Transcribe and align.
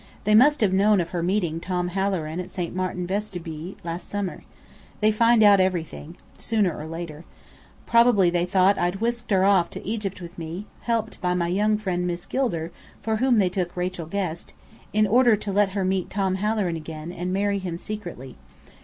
They 0.23 0.33
must 0.33 0.61
have 0.61 0.73
known 0.73 0.99
of 0.99 1.09
her 1.09 1.21
meeting 1.21 1.59
Tom 1.59 1.89
Halloran 1.89 2.39
at 2.39 2.49
St. 2.49 2.75
Martin 2.75 3.05
Vesubie, 3.05 3.77
last 3.83 4.09
summer. 4.09 4.41
They 4.99 5.11
find 5.11 5.43
out 5.43 5.59
everything, 5.59 6.17
sooner 6.39 6.75
or 6.75 6.87
later. 6.87 7.23
Probably 7.85 8.31
they 8.31 8.47
thought 8.47 8.79
I'd 8.79 8.95
whisked 8.95 9.29
her 9.29 9.45
off 9.45 9.69
to 9.69 9.85
Egypt 9.87 10.19
with 10.19 10.39
me 10.39 10.65
(helped 10.79 11.21
by 11.21 11.35
my 11.35 11.51
rich 11.51 11.81
friend 11.81 12.07
Miss 12.07 12.25
Gilder, 12.25 12.71
for 13.03 13.17
whom 13.17 13.37
they 13.37 13.49
took 13.49 13.77
Rachel 13.77 14.07
Guest) 14.07 14.55
in 14.91 15.05
order 15.05 15.35
to 15.35 15.51
let 15.51 15.73
her 15.73 15.85
meet 15.85 16.09
Tom 16.09 16.33
Halloran 16.33 16.75
again, 16.77 17.11
and 17.11 17.31
marry 17.31 17.59
him 17.59 17.77
secretly. 17.77 18.37